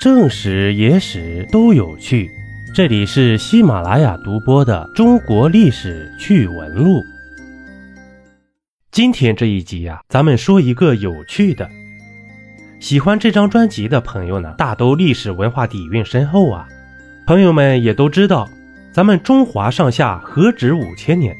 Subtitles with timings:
[0.00, 2.30] 正史、野史都有趣。
[2.74, 7.00] 这里是喜马拉雅独播的《中国历史趣闻录》。
[8.90, 11.68] 今天这一集呀，咱们说一个有趣的。
[12.80, 16.66] 喜欢这张专辑的朋友呢，大都历史文化底蕴深厚啊。
[17.26, 18.48] 朋友们也都知道，
[18.94, 21.36] 咱们中华上下何止五千年，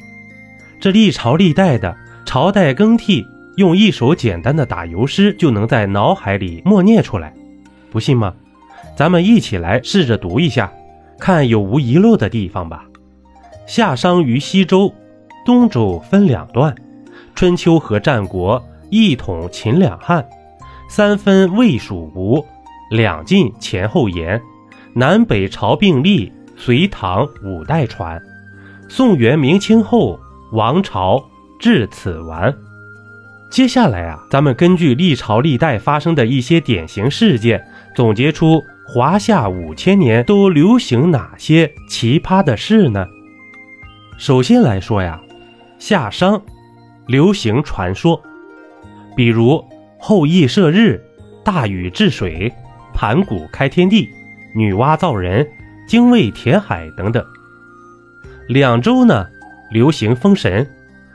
[0.78, 1.96] 这历朝历代的
[2.26, 7.32] 朝代更替，用一首简单的打油诗就能在脑海里默念出来，
[7.90, 8.34] 不信吗？
[8.96, 10.72] 咱们一起来试着读一下，
[11.18, 12.84] 看有无遗漏的地方吧。
[13.66, 14.92] 夏商于西周，
[15.46, 16.74] 东周分两段，
[17.34, 20.26] 春秋和战国一统秦两汉。
[20.88, 22.44] 三分魏蜀吴，
[22.90, 24.42] 两晋前后延，
[24.92, 28.20] 南北朝并立，隋唐五代传，
[28.88, 30.18] 宋元明清后
[30.52, 31.24] 王朝
[31.60, 32.52] 至此完。
[33.50, 37.62] 接下来啊，咱们根据历朝历代发生的一些典型事件，
[37.96, 43.04] 总结出华夏五千年都流行哪些奇葩的事呢？
[44.16, 45.20] 首先来说呀，
[45.78, 46.40] 夏商
[47.06, 48.22] 流行传说，
[49.16, 49.62] 比如。
[50.02, 50.98] 后羿射日，
[51.44, 52.50] 大禹治水，
[52.94, 54.08] 盘古开天地，
[54.54, 55.46] 女娲造人，
[55.86, 57.22] 精卫填海等等。
[58.48, 59.26] 两周呢，
[59.70, 60.66] 流行封神，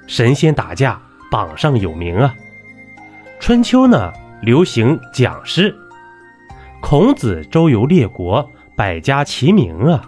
[0.05, 1.01] 神仙打架，
[1.35, 2.33] 榜上有名啊。
[3.41, 5.75] 春秋呢，流行讲诗，
[6.79, 10.01] 孔子周游列国，百家齐鸣啊。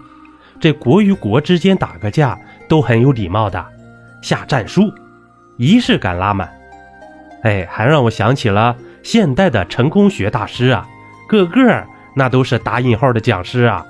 [0.58, 3.62] 这国与国之间打个架都很有礼貌的，
[4.22, 4.90] 下战书，
[5.58, 6.50] 仪式感拉满。
[7.42, 10.88] 哎，还让我想起了现代的成功学大师啊，
[11.28, 11.84] 个个
[12.16, 13.84] 那都是打引号的讲师啊。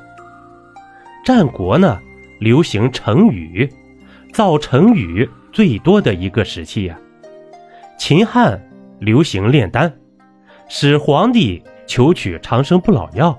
[1.25, 2.01] 战国呢，
[2.41, 3.73] 流行成语，
[4.33, 6.99] 造成语最多的一个时期呀。
[7.99, 8.59] 秦汉
[9.01, 9.93] 流行炼丹，
[10.69, 13.37] 始皇帝求取长生不老药，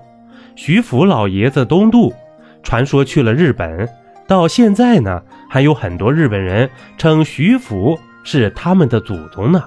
[0.56, 2.14] 徐福老爷子东渡，
[2.62, 3.88] 传说去了日本，
[4.28, 9.64] 到现在呢，还有很多日本人称徐福是他们的祖宗呢。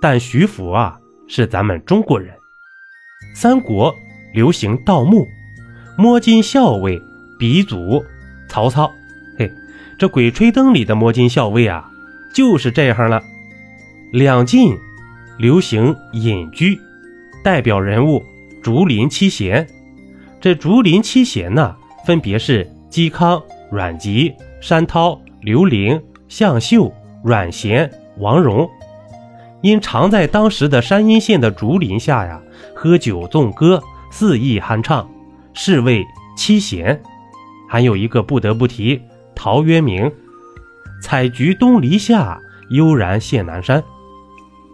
[0.00, 0.98] 但徐福啊
[1.28, 2.34] 是咱们中国人。
[3.34, 3.94] 三国
[4.32, 5.28] 流行盗墓，
[5.96, 7.00] 摸金校尉
[7.38, 8.02] 鼻祖
[8.48, 8.90] 曹操。
[9.38, 9.52] 嘿，
[9.98, 11.90] 这《鬼吹灯》里的摸金校尉啊
[12.34, 13.22] 就是这样了。
[14.12, 14.76] 两晋
[15.38, 16.78] 流行隐居，
[17.42, 18.22] 代表人物
[18.62, 19.66] 竹林七贤。
[20.38, 21.74] 这竹林七贤呢，
[22.04, 24.30] 分别是嵇康、阮籍、
[24.60, 26.92] 山涛、刘伶、向秀、
[27.24, 28.68] 阮咸、王戎。
[29.62, 32.38] 因常在当时的山阴县的竹林下呀，
[32.74, 35.10] 喝酒纵歌，肆意酣畅，
[35.54, 36.04] 是谓
[36.36, 37.00] 七贤。
[37.66, 39.00] 还有一个不得不提，
[39.34, 40.12] 陶渊明，
[41.00, 43.82] 采菊东篱下，悠然见南山。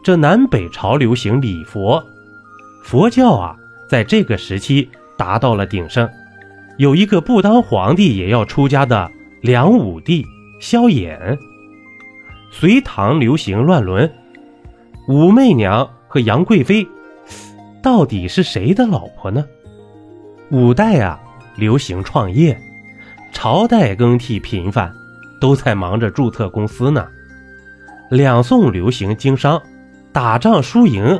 [0.09, 2.03] 这南北朝流行礼佛，
[2.83, 3.55] 佛教啊，
[3.87, 4.89] 在这个时期
[5.19, 6.09] 达到了鼎盛。
[6.79, 10.25] 有一个不当皇帝也要出家的梁武帝
[10.63, 11.39] 萧衍。
[12.51, 14.11] 隋唐流行乱伦。
[15.09, 16.89] 武媚娘和杨贵妃
[17.83, 19.45] 到底是谁的老婆呢？
[20.51, 21.21] 五代啊，
[21.55, 22.59] 流行创业，
[23.31, 24.91] 朝代更替频繁，
[25.39, 27.07] 都在忙着注册公司呢。
[28.09, 29.61] 两宋流行经商，
[30.13, 31.19] 打仗输赢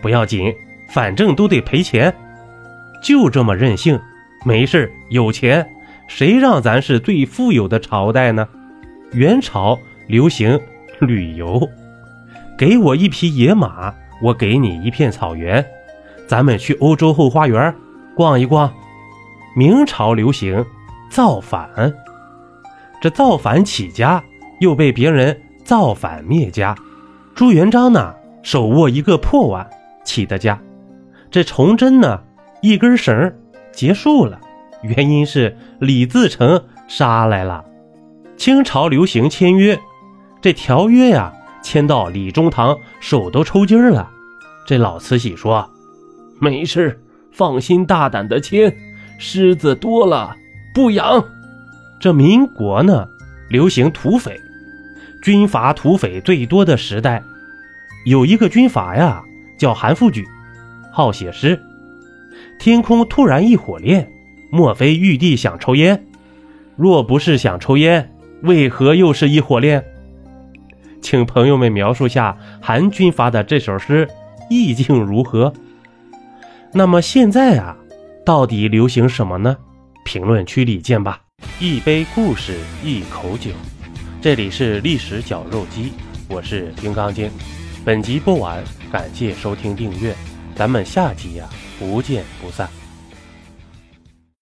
[0.00, 0.54] 不要紧，
[0.88, 2.14] 反正都得赔钱，
[3.02, 3.98] 就这么任性。
[4.44, 5.68] 没事有钱，
[6.06, 8.48] 谁让咱是最富有的朝代呢？
[9.12, 10.58] 元朝流行
[11.00, 11.68] 旅游。
[12.56, 15.64] 给我一匹野马，我给你一片草原，
[16.26, 17.74] 咱们去欧洲后花园
[18.14, 18.72] 逛一逛。
[19.56, 20.64] 明朝流行
[21.10, 21.92] 造反，
[23.00, 24.22] 这造反起家
[24.60, 26.76] 又被别人造反灭家。
[27.34, 28.14] 朱元璋呢，
[28.50, 29.68] 手握一个破碗
[30.06, 30.58] 起的家。
[31.30, 32.22] 这崇祯呢，
[32.62, 33.34] 一根绳
[33.74, 34.40] 结束了，
[34.80, 37.62] 原因是李自成杀来了。
[38.38, 39.78] 清朝流行签约，
[40.40, 41.30] 这条约呀。
[41.62, 44.08] 签到李中堂手都抽筋了，
[44.66, 45.68] 这老慈禧说
[46.40, 46.98] ：“没事，
[47.30, 48.74] 放心大胆的签，
[49.18, 50.34] 虱子多了
[50.72, 51.22] 不痒。”
[52.00, 53.06] 这民国呢，
[53.50, 54.40] 流行土匪，
[55.22, 57.22] 军阀土匪最多的时代，
[58.08, 59.22] 有一个军阀呀，
[59.58, 60.24] 叫韩复榘，
[60.90, 61.60] 好写诗。
[62.58, 64.10] 天空突然一火炼，
[64.50, 66.06] 莫非玉帝想抽烟？
[66.74, 68.10] 若不是想抽烟，
[68.44, 69.84] 为何又是一火炼？
[71.02, 74.08] 请朋友们描述下韩军阀的这首诗
[74.48, 75.52] 意境如何？
[76.72, 77.76] 那么现在啊，
[78.24, 79.54] 到底流行什么呢？
[80.06, 81.20] 评论区里见吧。
[81.60, 83.50] 一杯故事，一口酒，
[84.22, 85.92] 这里是历史绞肉机，
[86.26, 87.30] 我是金刚经。
[87.88, 88.62] 本集播完，
[88.92, 90.14] 感谢收听订阅，
[90.54, 91.48] 咱们下集呀，
[91.78, 92.68] 不见不散。